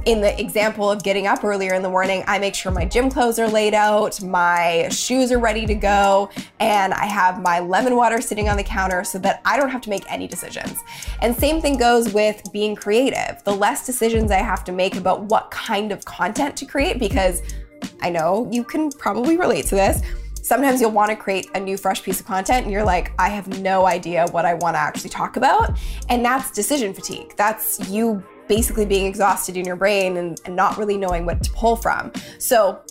in 0.05 0.19
the 0.19 0.39
example 0.39 0.89
of 0.89 1.03
getting 1.03 1.27
up 1.27 1.43
earlier 1.43 1.75
in 1.75 1.83
the 1.83 1.89
morning, 1.89 2.23
I 2.25 2.39
make 2.39 2.55
sure 2.55 2.71
my 2.71 2.85
gym 2.85 3.09
clothes 3.09 3.37
are 3.37 3.47
laid 3.47 3.73
out, 3.75 4.21
my 4.21 4.89
shoes 4.89 5.31
are 5.31 5.37
ready 5.37 5.65
to 5.67 5.75
go, 5.75 6.29
and 6.59 6.93
I 6.93 7.05
have 7.05 7.41
my 7.41 7.59
lemon 7.59 7.95
water 7.95 8.19
sitting 8.19 8.49
on 8.49 8.57
the 8.57 8.63
counter 8.63 9.03
so 9.03 9.19
that 9.19 9.41
I 9.45 9.57
don't 9.57 9.69
have 9.69 9.81
to 9.81 9.89
make 9.89 10.03
any 10.11 10.27
decisions. 10.27 10.79
And 11.21 11.35
same 11.35 11.61
thing 11.61 11.77
goes 11.77 12.13
with 12.13 12.41
being 12.51 12.75
creative. 12.75 13.43
The 13.43 13.55
less 13.55 13.85
decisions 13.85 14.31
I 14.31 14.37
have 14.37 14.63
to 14.65 14.71
make 14.71 14.95
about 14.95 15.23
what 15.23 15.51
kind 15.51 15.91
of 15.91 16.03
content 16.03 16.55
to 16.57 16.65
create, 16.65 16.97
because 16.97 17.43
I 18.01 18.09
know 18.09 18.49
you 18.51 18.63
can 18.63 18.89
probably 18.91 19.37
relate 19.37 19.65
to 19.67 19.75
this. 19.75 20.01
Sometimes 20.41 20.81
you'll 20.81 20.91
want 20.91 21.11
to 21.11 21.15
create 21.15 21.47
a 21.53 21.59
new, 21.59 21.77
fresh 21.77 22.01
piece 22.01 22.19
of 22.19 22.25
content, 22.25 22.63
and 22.63 22.71
you're 22.71 22.83
like, 22.83 23.13
I 23.19 23.29
have 23.29 23.61
no 23.61 23.85
idea 23.85 24.25
what 24.31 24.45
I 24.45 24.55
want 24.55 24.75
to 24.75 24.79
actually 24.79 25.11
talk 25.11 25.37
about. 25.37 25.77
And 26.09 26.25
that's 26.25 26.49
decision 26.49 26.95
fatigue. 26.95 27.35
That's 27.37 27.87
you 27.87 28.23
basically 28.51 28.85
being 28.85 29.05
exhausted 29.05 29.55
in 29.55 29.63
your 29.63 29.77
brain 29.77 30.17
and, 30.17 30.41
and 30.43 30.53
not 30.53 30.77
really 30.77 30.97
knowing 30.97 31.25
what 31.25 31.41
to 31.41 31.49
pull 31.51 31.77
from. 31.77 32.11
So, 32.37 32.81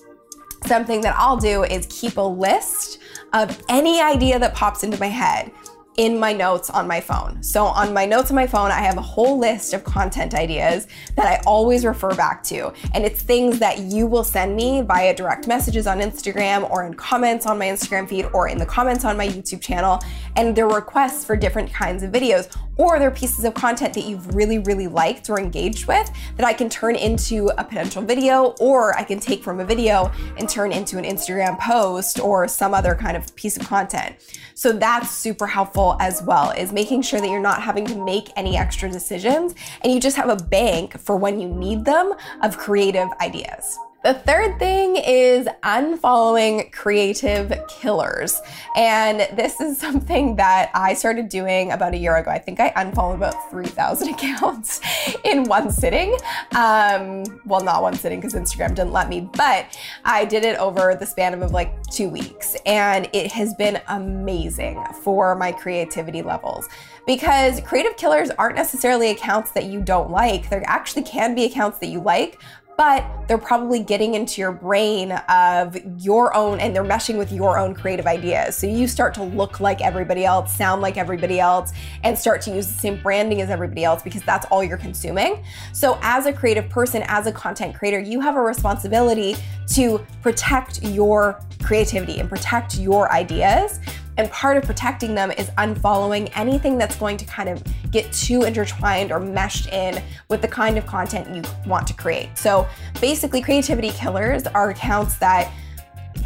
something 0.65 1.03
that 1.03 1.15
I'll 1.19 1.37
do 1.37 1.65
is 1.65 1.87
keep 1.91 2.17
a 2.17 2.23
list 2.23 2.99
of 3.35 3.63
any 3.69 4.01
idea 4.01 4.39
that 4.39 4.55
pops 4.55 4.85
into 4.85 4.99
my 4.99 5.09
head 5.09 5.53
in 5.99 6.19
my 6.19 6.33
notes 6.33 6.71
on 6.71 6.89
my 6.89 6.99
phone. 6.99 7.43
So, 7.43 7.65
on 7.65 7.93
my 7.93 8.07
notes 8.07 8.31
on 8.31 8.37
my 8.37 8.47
phone, 8.47 8.71
I 8.71 8.81
have 8.81 8.97
a 8.97 9.03
whole 9.03 9.39
list 9.39 9.75
of 9.75 9.85
content 9.85 10.33
ideas 10.35 10.87
that 11.15 11.27
I 11.27 11.43
always 11.47 11.85
refer 11.85 12.15
back 12.15 12.43
to. 12.45 12.73
And 12.95 13.05
it's 13.05 13.21
things 13.21 13.59
that 13.59 13.81
you 13.81 14.07
will 14.07 14.25
send 14.25 14.57
me 14.57 14.81
via 14.81 15.15
direct 15.15 15.47
messages 15.47 15.87
on 15.87 16.01
Instagram 16.01 16.71
or 16.71 16.87
in 16.87 16.95
comments 16.95 17.45
on 17.45 17.59
my 17.59 17.67
Instagram 17.67 18.09
feed 18.09 18.27
or 18.33 18.49
in 18.49 18.57
the 18.57 18.65
comments 18.65 19.05
on 19.05 19.15
my 19.19 19.29
YouTube 19.29 19.61
channel. 19.61 20.01
And 20.37 20.57
they're 20.57 20.67
requests 20.67 21.23
for 21.23 21.37
different 21.37 21.71
kinds 21.71 22.03
of 22.03 22.11
videos 22.11 22.57
or 22.81 22.99
they're 22.99 23.11
pieces 23.11 23.45
of 23.45 23.53
content 23.53 23.93
that 23.93 24.05
you've 24.05 24.35
really, 24.35 24.59
really 24.59 24.89
liked 24.89 25.29
or 25.29 25.39
engaged 25.39 25.87
with 25.87 26.11
that 26.39 26.47
I 26.47 26.55
can 26.55 26.71
turn 26.71 26.97
into 26.97 27.51
a 27.59 27.63
potential 27.63 28.01
video 28.01 28.55
or 28.59 28.97
I 28.97 29.05
can 29.05 29.21
take 29.21 29.45
from 29.45 29.61
a 29.61 29.67
video 29.67 30.11
and 30.39 30.49
turn 30.49 30.73
into 30.73 30.97
an 30.97 31.05
Instagram 31.05 31.59
post 31.59 32.19
or 32.19 32.49
some 32.49 32.73
other 32.73 32.95
kind 32.95 33.19
of 33.19 33.37
piece 33.37 33.59
of 33.59 33.69
content. 33.69 34.17
So 34.55 34.73
that's 34.73 35.11
super 35.11 35.47
helpful 35.47 35.99
as 36.01 36.23
well, 36.23 36.53
is 36.53 36.73
making 36.73 37.03
sure 37.03 37.21
that 37.21 37.29
you're 37.29 37.39
not 37.39 37.61
having 37.61 37.85
to 37.85 38.03
make 38.03 38.31
any 38.35 38.57
extra 38.57 38.91
decisions 38.91 39.55
and 39.83 39.93
you 39.93 40.01
just 40.01 40.17
have 40.17 40.31
a 40.31 40.43
bank 40.43 40.99
for 40.99 41.17
when 41.17 41.39
you 41.39 41.49
need 41.49 41.85
them 41.85 42.15
of 42.43 42.57
creative 42.57 43.09
ideas. 43.21 43.79
The 44.03 44.15
third 44.15 44.59
thing 44.59 44.97
is 44.97 45.47
unfollowing 45.63 46.73
creative 46.73 47.53
killers. 47.69 48.41
And 48.75 49.29
this 49.37 49.61
is 49.61 49.79
something 49.91 50.37
that 50.37 50.71
I 50.73 50.95
started 50.95 51.29
doing 51.29 51.73
about 51.73 51.93
a 51.93 51.99
year 51.99 52.17
ago. 52.17 52.31
I 52.31 52.39
think 52.39 52.61
I 52.61 52.73
unfollowed 52.77 53.17
about 53.17 53.51
3,000 53.51 54.09
accounts 54.15 54.81
in 55.25 55.45
one 55.45 55.71
sitting. 55.71 56.17
Um, 56.57 57.25
well, 57.45 57.61
not 57.63 57.83
one 57.83 57.95
sitting 57.95 58.21
because 58.21 58.33
Instagram 58.33 58.75
didn't 58.75 58.93
let 58.93 59.11
me, 59.11 59.29
but 59.35 59.79
I 60.07 60.25
did 60.25 60.45
it 60.47 60.59
over 60.59 60.95
the 60.95 61.05
span 61.05 61.35
of 61.35 61.51
like 61.51 61.83
two 61.89 62.09
weeks. 62.09 62.57
And 62.65 63.07
it 63.13 63.31
has 63.33 63.53
been 63.55 63.83
amazing 63.89 64.83
for 65.03 65.35
my 65.35 65.53
creativity 65.53 66.23
levels 66.23 66.69
because 67.07 67.61
creative 67.61 67.97
killers 67.99 68.31
aren't 68.31 68.57
necessarily 68.57 69.11
accounts 69.11 69.51
that 69.51 69.65
you 69.65 69.83
don't 69.83 70.11
like. 70.11 70.49
There 70.49 70.63
actually 70.67 71.03
can 71.03 71.35
be 71.35 71.45
accounts 71.45 71.79
that 71.79 71.89
you 71.89 72.01
like, 72.01 72.39
but 72.81 73.05
they're 73.29 73.37
probably 73.37 73.81
getting 73.83 74.15
into 74.15 74.41
your 74.41 74.53
brain 74.53 75.13
of 75.29 75.77
your 76.03 76.35
own 76.35 76.59
and 76.61 76.75
they're 76.75 76.83
meshing 76.83 77.19
with 77.19 77.31
your 77.31 77.59
own 77.59 77.75
creative 77.75 78.07
ideas. 78.07 78.57
So 78.57 78.67
you 78.67 78.89
start 78.89 79.13
to 79.17 79.23
look 79.23 79.61
like 79.61 79.83
everybody 79.83 80.25
else, 80.25 80.57
sound 80.57 80.81
like 80.81 80.97
everybody 80.97 81.39
else, 81.39 81.75
and 82.05 82.17
start 82.19 82.41
to 82.41 82.51
use 82.51 82.67
the 82.69 82.73
same 82.73 82.99
branding 83.03 83.43
as 83.43 83.51
everybody 83.51 83.85
else 83.85 84.03
because 84.03 84.23
that's 84.23 84.47
all 84.47 84.65
you're 84.65 84.79
consuming. 84.79 85.45
So, 85.75 85.99
as 86.01 86.25
a 86.25 86.33
creative 86.33 86.71
person, 86.71 87.05
as 87.07 87.27
a 87.27 87.33
content 87.33 87.75
creator, 87.75 88.01
you 88.01 88.19
have 88.23 88.37
a 88.37 88.41
responsibility 88.41 89.37
to 89.75 89.99
protect 90.23 90.83
your 90.83 91.39
creativity 91.63 92.19
and 92.19 92.31
protect 92.31 92.79
your 92.79 93.13
ideas 93.13 93.79
and 94.17 94.31
part 94.31 94.57
of 94.57 94.65
protecting 94.65 95.15
them 95.15 95.31
is 95.31 95.49
unfollowing 95.51 96.31
anything 96.35 96.79
that's 96.79 96.97
going 96.97 97.17
to 97.17 97.25
kind 97.25 97.49
of 97.49 97.63
get 97.91 98.13
too 98.13 98.43
intertwined 98.43 99.13
or 99.13 99.21
meshed 99.21 99.69
in 99.69 100.03
with 100.29 100.43
the 100.43 100.49
kind 100.49 100.77
of 100.79 100.87
content 100.87 101.35
you 101.35 101.43
want 101.69 101.87
to 101.87 101.95
create. 101.95 102.37
So 102.37 102.69
basically, 103.01 103.41
creativity 103.41 103.91
killers 103.91 104.47
are 104.47 104.71
accounts 104.71 105.17
that 105.19 105.53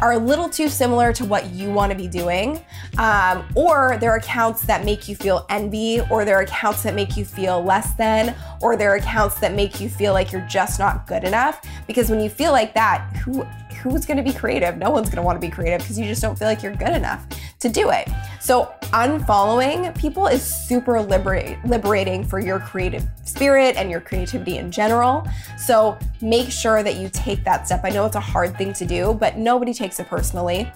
are 0.01 0.13
a 0.13 0.17
little 0.17 0.49
too 0.49 0.67
similar 0.67 1.13
to 1.13 1.23
what 1.23 1.51
you 1.51 1.71
want 1.71 1.91
to 1.91 1.97
be 1.97 2.07
doing, 2.07 2.63
um, 2.97 3.47
or 3.55 3.97
they're 4.01 4.15
accounts 4.15 4.63
that 4.63 4.83
make 4.83 5.07
you 5.07 5.15
feel 5.15 5.45
envy, 5.49 6.01
or 6.11 6.25
they're 6.25 6.41
accounts 6.41 6.83
that 6.83 6.95
make 6.95 7.15
you 7.15 7.23
feel 7.23 7.63
less 7.63 7.93
than, 7.93 8.35
or 8.61 8.75
they're 8.75 8.95
accounts 8.95 9.39
that 9.39 9.53
make 9.53 9.79
you 9.79 9.87
feel 9.87 10.11
like 10.11 10.31
you're 10.31 10.45
just 10.49 10.79
not 10.79 11.07
good 11.07 11.23
enough. 11.23 11.61
Because 11.87 12.09
when 12.09 12.19
you 12.19 12.29
feel 12.29 12.51
like 12.51 12.73
that, 12.73 13.09
who 13.17 13.45
who's 13.91 14.05
going 14.05 14.17
to 14.17 14.23
be 14.23 14.33
creative? 14.33 14.77
No 14.77 14.89
one's 14.89 15.09
going 15.09 15.17
to 15.17 15.21
want 15.21 15.39
to 15.39 15.47
be 15.47 15.51
creative 15.51 15.81
because 15.81 15.99
you 15.99 16.05
just 16.05 16.21
don't 16.21 16.37
feel 16.37 16.47
like 16.47 16.63
you're 16.63 16.75
good 16.75 16.89
enough 16.89 17.25
to 17.59 17.69
do 17.69 17.91
it. 17.91 18.09
So, 18.39 18.73
unfollowing 18.85 19.97
people 19.97 20.27
is 20.27 20.43
super 20.43 21.01
liberate, 21.01 21.63
liberating 21.65 22.23
for 22.23 22.39
your 22.39 22.59
creative 22.59 23.05
spirit 23.23 23.75
and 23.75 23.91
your 23.91 24.01
creativity 24.01 24.57
in 24.57 24.71
general. 24.71 25.27
So, 25.57 25.97
make 26.21 26.49
sure 26.49 26.83
that 26.83 26.95
you 26.95 27.09
take 27.11 27.43
that 27.43 27.67
step. 27.67 27.81
I 27.83 27.89
know 27.89 28.05
it's 28.05 28.15
a 28.15 28.19
hard 28.19 28.57
thing 28.57 28.73
to 28.73 28.85
do, 28.85 29.13
but 29.13 29.37
nobody 29.37 29.73
takes 29.73 29.99
it 29.99 30.07
personally. 30.07 30.71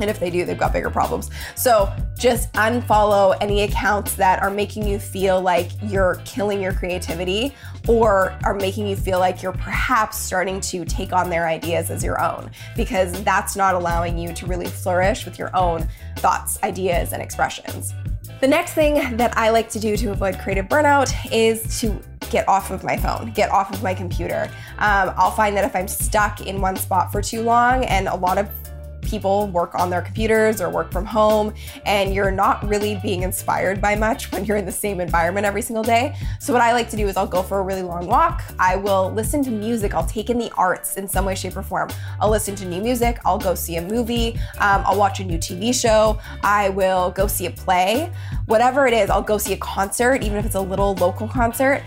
And 0.00 0.10
if 0.10 0.18
they 0.18 0.30
do, 0.30 0.44
they've 0.44 0.58
got 0.58 0.72
bigger 0.72 0.90
problems. 0.90 1.30
So 1.54 1.92
just 2.18 2.52
unfollow 2.54 3.36
any 3.40 3.62
accounts 3.62 4.14
that 4.16 4.42
are 4.42 4.50
making 4.50 4.86
you 4.86 4.98
feel 4.98 5.40
like 5.40 5.70
you're 5.82 6.20
killing 6.24 6.60
your 6.60 6.72
creativity 6.72 7.54
or 7.86 8.38
are 8.44 8.54
making 8.54 8.86
you 8.86 8.96
feel 8.96 9.18
like 9.18 9.42
you're 9.42 9.52
perhaps 9.52 10.18
starting 10.18 10.60
to 10.60 10.84
take 10.84 11.12
on 11.12 11.30
their 11.30 11.46
ideas 11.46 11.90
as 11.90 12.02
your 12.02 12.22
own, 12.22 12.50
because 12.76 13.22
that's 13.24 13.56
not 13.56 13.74
allowing 13.74 14.18
you 14.18 14.32
to 14.32 14.46
really 14.46 14.66
flourish 14.66 15.24
with 15.24 15.38
your 15.38 15.54
own 15.56 15.86
thoughts, 16.16 16.58
ideas, 16.62 17.12
and 17.12 17.22
expressions. 17.22 17.92
The 18.40 18.48
next 18.48 18.74
thing 18.74 19.16
that 19.16 19.36
I 19.36 19.50
like 19.50 19.68
to 19.70 19.80
do 19.80 19.96
to 19.96 20.10
avoid 20.10 20.38
creative 20.38 20.66
burnout 20.66 21.14
is 21.30 21.80
to 21.80 21.98
get 22.30 22.48
off 22.48 22.70
of 22.70 22.82
my 22.82 22.96
phone, 22.96 23.32
get 23.32 23.50
off 23.50 23.72
of 23.72 23.82
my 23.82 23.94
computer. 23.94 24.50
Um, 24.78 25.12
I'll 25.16 25.30
find 25.30 25.56
that 25.56 25.64
if 25.64 25.76
I'm 25.76 25.88
stuck 25.88 26.46
in 26.46 26.60
one 26.60 26.76
spot 26.76 27.12
for 27.12 27.22
too 27.22 27.42
long, 27.42 27.84
and 27.84 28.08
a 28.08 28.16
lot 28.16 28.38
of 28.38 28.48
people 29.14 29.46
work 29.46 29.76
on 29.76 29.90
their 29.90 30.02
computers 30.02 30.60
or 30.60 30.68
work 30.68 30.90
from 30.90 31.04
home, 31.04 31.54
and 31.86 32.12
you're 32.12 32.32
not 32.32 32.66
really 32.66 32.96
being 32.96 33.22
inspired 33.22 33.80
by 33.80 33.94
much 33.94 34.32
when 34.32 34.44
you're 34.44 34.56
in 34.56 34.66
the 34.66 34.72
same 34.72 35.00
environment 35.00 35.46
every 35.46 35.62
single 35.62 35.84
day. 35.84 36.16
So, 36.40 36.52
what 36.52 36.60
I 36.60 36.72
like 36.72 36.90
to 36.90 36.96
do 36.96 37.06
is 37.06 37.16
I'll 37.16 37.28
go 37.38 37.40
for 37.40 37.60
a 37.60 37.62
really 37.62 37.82
long 37.82 38.08
walk. 38.08 38.42
I 38.58 38.74
will 38.74 39.12
listen 39.12 39.44
to 39.44 39.50
music. 39.50 39.94
I'll 39.94 40.06
take 40.06 40.30
in 40.30 40.38
the 40.38 40.50
arts 40.56 40.96
in 40.96 41.06
some 41.06 41.26
way, 41.26 41.36
shape, 41.36 41.56
or 41.56 41.62
form. 41.62 41.90
I'll 42.20 42.30
listen 42.30 42.56
to 42.56 42.64
new 42.64 42.82
music. 42.82 43.20
I'll 43.24 43.38
go 43.38 43.54
see 43.54 43.76
a 43.76 43.82
movie. 43.82 44.32
Um, 44.58 44.82
I'll 44.84 44.98
watch 44.98 45.20
a 45.20 45.24
new 45.24 45.38
TV 45.38 45.72
show. 45.72 46.18
I 46.42 46.70
will 46.70 47.12
go 47.12 47.28
see 47.28 47.46
a 47.46 47.52
play. 47.52 48.10
Whatever 48.46 48.86
it 48.86 48.92
is, 48.92 49.10
I'll 49.10 49.22
go 49.22 49.38
see 49.38 49.54
a 49.54 49.58
concert, 49.58 50.22
even 50.22 50.36
if 50.36 50.44
it's 50.44 50.54
a 50.54 50.60
little 50.60 50.94
local 50.94 51.26
concert 51.28 51.82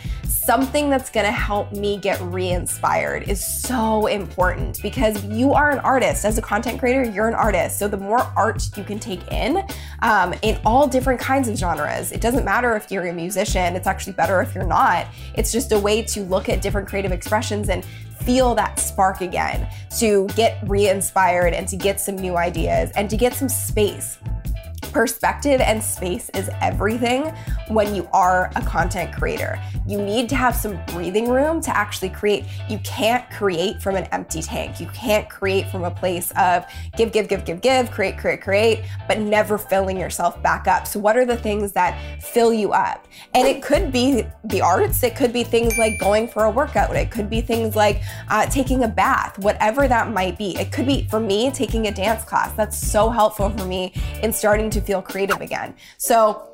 something 0.48 0.90
that's 0.90 1.10
gonna 1.10 1.30
help 1.30 1.74
me 1.74 1.98
get 1.98 2.22
re 2.22 2.52
inspired 2.52 3.24
is 3.24 3.46
so 3.46 4.08
important 4.08 4.82
because 4.82 5.22
you 5.26 5.52
are 5.52 5.72
an 5.72 5.80
artist. 5.80 6.24
As 6.24 6.38
a 6.38 6.42
content 6.42 6.80
creator, 6.80 7.04
you're 7.04 7.28
an 7.28 7.34
artist. 7.34 7.78
So 7.78 7.90
the 7.90 7.98
more 7.98 8.22
art 8.34 8.66
you 8.78 8.86
can 8.86 8.98
take 8.98 9.30
in, 9.30 9.62
um, 10.04 10.34
in 10.44 10.58
all 10.66 10.88
different 10.88 11.20
kinds 11.20 11.50
of 11.50 11.58
genres, 11.58 12.14
it 12.14 12.22
doesn't 12.22 12.46
matter 12.46 12.78
if 12.78 12.90
you're 12.90 13.08
a 13.08 13.14
musician, 13.14 13.76
it's 13.76 13.88
actually 13.88 14.14
better 14.14 14.42
if 14.42 14.56
you're 14.56 14.64
not. 14.64 15.08
It's 15.34 15.52
just 15.52 15.74
a 15.74 15.78
way 15.78 16.02
to 16.04 16.22
look 16.22 16.48
at 16.48 16.62
different 16.62 16.88
creative 16.88 17.12
expressions 17.12 17.68
and 17.68 17.84
feel 18.22 18.56
that 18.56 18.80
spark 18.80 19.20
again, 19.20 19.68
to 20.00 20.28
get 20.38 20.60
re 20.66 20.88
inspired 20.88 21.54
and 21.54 21.68
to 21.68 21.76
get 21.76 22.00
some 22.00 22.16
new 22.16 22.38
ideas 22.38 22.90
and 22.96 23.10
to 23.10 23.18
get 23.18 23.34
some 23.34 23.50
space 23.50 24.18
Perspective 24.82 25.60
and 25.60 25.84
space 25.84 26.30
is 26.34 26.50
everything 26.62 27.34
when 27.68 27.96
you 27.96 28.08
are 28.14 28.52
a 28.56 28.62
content 28.62 29.14
creator. 29.14 29.60
You 29.88 30.02
need 30.02 30.30
to 30.30 30.36
have 30.36 30.56
some 30.56 30.80
breathing 30.88 31.30
room 31.30 31.62
to 31.62 31.76
actually 31.76 32.10
create. 32.10 32.46
You 32.70 32.80
can't 32.80 33.30
create 33.32 33.82
from 33.82 33.96
an 33.96 34.06
empty 34.06 34.42
tank. 34.42 34.80
You 34.80 34.88
can't 34.88 35.30
create 35.30 35.70
from 35.70 35.84
a 35.84 35.92
place 35.92 36.32
of 36.38 36.66
give, 36.96 37.12
give, 37.12 37.28
give, 37.28 37.44
give, 37.44 37.62
give, 37.62 37.92
create, 37.92 38.18
create, 38.18 38.42
create, 38.42 38.84
but 39.08 39.20
never 39.20 39.58
filling 39.58 39.98
yourself 39.98 40.42
back 40.44 40.68
up. 40.68 40.88
So, 40.88 41.00
what 41.00 41.18
are 41.18 41.26
the 41.26 41.38
things 41.38 41.72
that 41.74 42.22
fill 42.22 42.54
you 42.54 42.72
up? 42.72 43.08
And 43.34 43.48
it 43.48 43.64
could 43.64 43.92
be 43.92 44.26
the 44.44 44.62
arts, 44.62 45.04
it 45.04 45.16
could 45.16 45.34
be 45.34 45.44
things 45.44 45.78
like 45.78 46.00
going 46.00 46.28
for 46.28 46.46
a 46.46 46.52
workout, 46.52 46.96
it 46.96 47.12
could 47.12 47.30
be 47.30 47.42
things 47.42 47.76
like 47.76 48.02
uh, 48.30 48.46
taking 48.48 48.84
a 48.84 48.88
bath, 48.88 49.40
whatever 49.40 49.88
that 49.88 50.12
might 50.12 50.38
be. 50.38 50.58
It 50.58 50.72
could 50.72 50.86
be, 50.86 51.08
for 51.10 51.20
me, 51.20 51.52
taking 51.52 51.88
a 51.88 51.92
dance 51.92 52.24
class. 52.24 52.54
That's 52.54 52.78
so 52.78 53.10
helpful 53.10 53.50
for 53.50 53.66
me 53.66 53.94
in 54.22 54.32
starting 54.32 54.67
to 54.72 54.78
to 54.80 54.86
feel 54.86 55.02
creative 55.02 55.42
again. 55.42 55.76
So, 55.98 56.50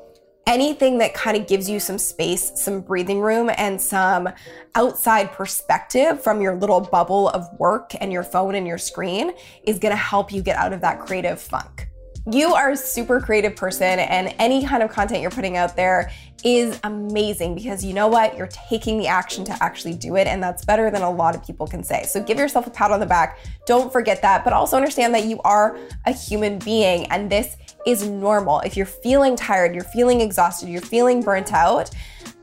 anything 0.46 0.98
that 0.98 1.14
kind 1.14 1.36
of 1.38 1.46
gives 1.46 1.70
you 1.70 1.80
some 1.80 1.98
space, 1.98 2.52
some 2.56 2.82
breathing 2.82 3.20
room, 3.20 3.50
and 3.56 3.80
some 3.80 4.28
outside 4.74 5.32
perspective 5.32 6.22
from 6.22 6.40
your 6.40 6.54
little 6.54 6.80
bubble 6.80 7.30
of 7.30 7.46
work 7.58 7.92
and 8.00 8.12
your 8.12 8.22
phone 8.22 8.54
and 8.54 8.66
your 8.66 8.78
screen 8.78 9.32
is 9.64 9.78
gonna 9.78 9.96
help 9.96 10.32
you 10.32 10.42
get 10.42 10.56
out 10.56 10.72
of 10.72 10.80
that 10.82 11.00
creative 11.00 11.40
funk. 11.40 11.88
You 12.30 12.54
are 12.54 12.70
a 12.70 12.76
super 12.76 13.20
creative 13.20 13.54
person, 13.54 13.98
and 13.98 14.34
any 14.38 14.64
kind 14.64 14.82
of 14.82 14.90
content 14.90 15.20
you're 15.20 15.30
putting 15.30 15.58
out 15.58 15.76
there 15.76 16.10
is 16.42 16.80
amazing 16.82 17.54
because 17.54 17.84
you 17.84 17.92
know 17.92 18.08
what? 18.08 18.34
You're 18.38 18.46
taking 18.46 18.96
the 18.96 19.06
action 19.08 19.44
to 19.44 19.62
actually 19.62 19.92
do 19.92 20.16
it, 20.16 20.26
and 20.26 20.42
that's 20.42 20.64
better 20.64 20.90
than 20.90 21.02
a 21.02 21.10
lot 21.10 21.34
of 21.34 21.44
people 21.44 21.66
can 21.66 21.84
say. 21.84 22.04
So 22.04 22.22
give 22.22 22.38
yourself 22.38 22.66
a 22.66 22.70
pat 22.70 22.90
on 22.90 23.00
the 23.00 23.04
back. 23.04 23.40
Don't 23.66 23.92
forget 23.92 24.22
that, 24.22 24.42
but 24.42 24.54
also 24.54 24.74
understand 24.74 25.14
that 25.14 25.24
you 25.24 25.38
are 25.44 25.78
a 26.06 26.12
human 26.12 26.58
being, 26.60 27.04
and 27.06 27.30
this 27.30 27.58
is 27.86 28.08
normal. 28.08 28.60
If 28.60 28.74
you're 28.74 28.86
feeling 28.86 29.36
tired, 29.36 29.74
you're 29.74 29.84
feeling 29.84 30.22
exhausted, 30.22 30.70
you're 30.70 30.80
feeling 30.80 31.20
burnt 31.20 31.52
out, 31.52 31.90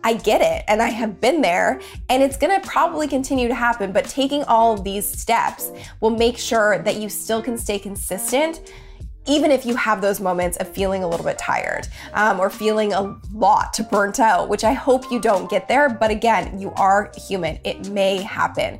I 0.04 0.14
get 0.14 0.42
it 0.42 0.64
and 0.68 0.82
I 0.82 0.90
have 0.90 1.22
been 1.22 1.42
there 1.42 1.80
and 2.10 2.24
it's 2.24 2.36
gonna 2.36 2.60
probably 2.62 3.08
continue 3.08 3.48
to 3.48 3.54
happen, 3.54 3.92
but 3.92 4.06
taking 4.06 4.44
all 4.46 4.74
of 4.74 4.84
these 4.84 5.08
steps 5.08 5.72
will 6.00 6.10
make 6.10 6.40
sure 6.40 6.80
that 6.80 6.96
you 6.96 7.08
still 7.08 7.40
can 7.40 7.56
stay 7.56 7.78
consistent 7.78 8.62
even 9.28 9.52
if 9.52 9.66
you 9.66 9.76
have 9.76 10.02
those 10.02 10.20
moments 10.20 10.58
of 10.58 10.68
feeling 10.68 11.04
a 11.04 11.08
little 11.08 11.26
bit 11.26 11.38
tired 11.38 11.88
um, 12.14 12.40
or 12.40 12.50
feeling 12.50 12.94
a 12.94 13.18
lot 13.34 13.80
burnt 13.90 14.20
out, 14.20 14.50
which 14.50 14.64
I 14.64 14.74
hope 14.74 15.12
you 15.12 15.20
don't 15.20 15.50
get 15.50 15.68
there. 15.68 15.90
But 15.90 16.12
again, 16.12 16.60
you 16.60 16.72
are 16.74 17.12
human, 17.28 17.60
it 17.64 17.90
may 17.90 18.22
happen. 18.22 18.80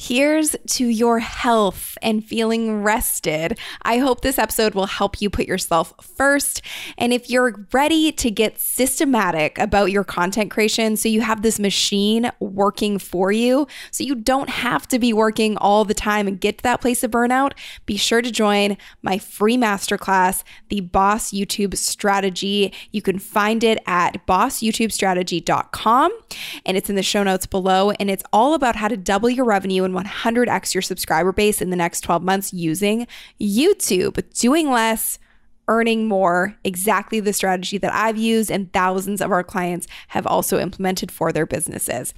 Here's 0.00 0.54
to 0.68 0.86
your 0.86 1.18
health 1.18 1.98
and 2.02 2.24
feeling 2.24 2.84
rested. 2.84 3.58
I 3.82 3.98
hope 3.98 4.20
this 4.20 4.38
episode 4.38 4.72
will 4.76 4.86
help 4.86 5.20
you 5.20 5.28
put 5.28 5.48
yourself 5.48 5.92
first. 6.16 6.62
And 6.96 7.12
if 7.12 7.28
you're 7.28 7.66
ready 7.72 8.12
to 8.12 8.30
get 8.30 8.60
systematic 8.60 9.58
about 9.58 9.90
your 9.90 10.04
content 10.04 10.52
creation, 10.52 10.96
so 10.96 11.08
you 11.08 11.22
have 11.22 11.42
this 11.42 11.58
machine 11.58 12.30
working 12.38 13.00
for 13.00 13.32
you, 13.32 13.66
so 13.90 14.04
you 14.04 14.14
don't 14.14 14.48
have 14.48 14.86
to 14.86 15.00
be 15.00 15.12
working 15.12 15.56
all 15.56 15.84
the 15.84 15.94
time 15.94 16.28
and 16.28 16.40
get 16.40 16.58
to 16.58 16.62
that 16.62 16.80
place 16.80 17.02
of 17.02 17.10
burnout, 17.10 17.54
be 17.84 17.96
sure 17.96 18.22
to 18.22 18.30
join 18.30 18.76
my 19.02 19.18
free 19.18 19.56
masterclass, 19.56 20.44
the 20.68 20.78
Boss 20.80 21.32
YouTube 21.32 21.76
Strategy. 21.76 22.72
You 22.92 23.02
can 23.02 23.18
find 23.18 23.64
it 23.64 23.82
at 23.84 24.24
bossyoutubestrategy.com 24.28 26.12
and 26.64 26.76
it's 26.76 26.88
in 26.88 26.94
the 26.94 27.02
show 27.02 27.24
notes 27.24 27.46
below. 27.46 27.90
And 27.90 28.08
it's 28.08 28.22
all 28.32 28.54
about 28.54 28.76
how 28.76 28.86
to 28.86 28.96
double 28.96 29.28
your 29.28 29.44
revenue 29.44 29.87
and 29.94 30.06
100x 30.06 30.74
your 30.74 30.82
subscriber 30.82 31.32
base 31.32 31.60
in 31.60 31.70
the 31.70 31.76
next 31.76 32.02
12 32.02 32.22
months 32.22 32.52
using 32.52 33.06
YouTube, 33.40 34.22
doing 34.38 34.70
less, 34.70 35.18
earning 35.68 36.08
more, 36.08 36.56
exactly 36.64 37.20
the 37.20 37.32
strategy 37.32 37.78
that 37.78 37.92
I've 37.92 38.16
used 38.16 38.50
and 38.50 38.72
thousands 38.72 39.20
of 39.20 39.30
our 39.30 39.44
clients 39.44 39.86
have 40.08 40.26
also 40.26 40.58
implemented 40.58 41.12
for 41.12 41.32
their 41.32 41.46
businesses. 41.46 42.14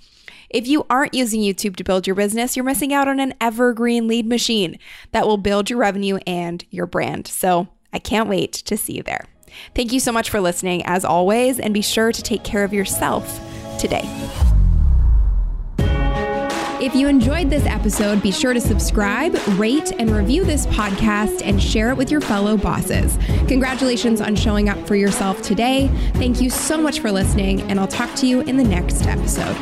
If 0.49 0.67
you 0.67 0.87
aren't 0.91 1.15
using 1.15 1.41
YouTube 1.41 1.77
to 1.77 1.85
build 1.85 2.07
your 2.07 2.17
business, 2.17 2.57
you're 2.57 2.65
missing 2.65 2.93
out 2.93 3.09
on 3.09 3.21
an 3.21 3.35
evergreen 3.41 4.09
lead 4.09 4.27
machine 4.27 4.79
that 5.13 5.27
will 5.27 5.37
build 5.37 5.71
your 5.71 5.79
revenue 5.79 6.19
and 6.27 6.65
your 6.71 6.87
brand. 6.87 7.27
So 7.27 7.69
I 7.93 7.99
can't 7.99 8.29
wait 8.29 8.53
to 8.53 8.77
see 8.77 8.95
you 8.95 9.03
there. 9.03 9.27
Thank 9.75 9.93
you 9.93 10.01
so 10.01 10.13
much 10.13 10.31
for 10.31 10.41
listening, 10.41 10.85
as 10.85 11.05
always, 11.05 11.59
and 11.59 11.75
be 11.75 11.83
sure 11.83 12.13
to 12.13 12.23
take 12.23 12.45
care 12.45 12.65
of 12.65 12.73
yourself 12.73 13.41
today. 13.79 14.09
If 16.81 16.95
you 16.95 17.09
enjoyed 17.09 17.51
this 17.51 17.67
episode, 17.67 18.23
be 18.23 18.33
sure 18.33 18.55
to 18.55 18.61
subscribe, 18.61 19.37
rate, 19.59 19.93
and 19.99 20.11
review 20.11 20.45
this 20.45 20.65
podcast 20.69 21.43
and 21.45 21.63
share 21.63 21.91
it 21.91 21.99
with 21.99 22.11
your 22.11 22.23
fellow 22.23 22.57
bosses. 22.57 23.19
Congratulations 23.49 24.23
on 24.23 24.35
showing 24.35 24.71
up 24.71 24.87
for 24.89 24.97
yourself 24.97 25.43
today. 25.43 25.89
Thank 26.15 26.41
you 26.41 26.49
so 26.49 26.81
much 26.81 27.01
for 27.01 27.13
listening, 27.13 27.61
and 27.71 27.79
I'll 27.79 27.87
talk 27.87 28.15
to 28.17 28.27
you 28.27 28.41
in 28.41 28.57
the 28.57 28.65
next 28.65 29.07
episode. 29.07 29.57